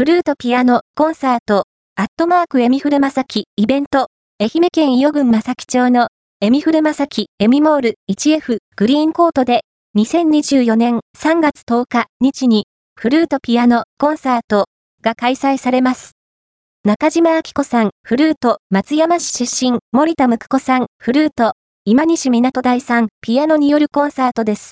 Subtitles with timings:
[0.00, 4.06] フルートピアノ、コンサート、アットマークエミフルマサキ、イベント、
[4.40, 6.08] 愛媛県伊予郡サキ町の
[6.40, 9.60] エミフルマサキ、エミモール 1F グリーンコートで、
[9.98, 12.64] 2024年3月10日日に、
[12.98, 14.68] フルートピアノ、コンサート
[15.02, 16.12] が開催されます。
[16.82, 21.52] 中島明子さん、フルート、松山市出身、森田むく子さん、フルート、
[21.84, 24.68] 今西港大さん、ピアノによるコンサートです。